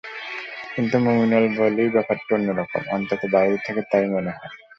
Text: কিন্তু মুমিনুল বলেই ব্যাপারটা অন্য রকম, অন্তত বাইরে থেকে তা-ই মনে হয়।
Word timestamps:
কিন্তু 0.73 0.95
মুমিনুল 0.99 1.45
বলেই 1.57 1.89
ব্যাপারটা 1.89 2.31
অন্য 2.35 2.49
রকম, 2.51 2.81
অন্তত 2.91 3.21
বাইরে 3.33 3.57
থেকে 3.65 3.81
তা-ই 3.89 4.07
মনে 4.07 4.31
হয়। 4.31 4.53